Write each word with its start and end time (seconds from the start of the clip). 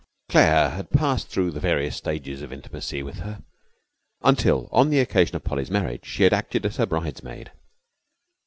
Claire 0.29 0.71
had 0.71 0.89
passed 0.89 1.27
through 1.27 1.51
the 1.51 1.59
various 1.59 1.95
stages 1.95 2.41
of 2.41 2.51
intimacy 2.51 3.03
with 3.03 3.17
her, 3.19 3.43
until 4.23 4.67
on 4.71 4.89
the 4.89 4.97
occasion 4.99 5.35
of 5.35 5.43
Polly's 5.43 5.69
marriage 5.69 6.07
she 6.07 6.23
had 6.23 6.33
acted 6.33 6.65
as 6.65 6.77
her 6.77 6.87
bridesmaid. 6.87 7.51